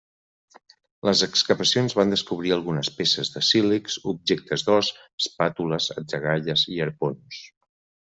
[1.07, 4.89] Les excavacions van descobrir algunes peces de sílex, objectes d'os,
[5.27, 7.43] espàtules, atzagaies i arpons.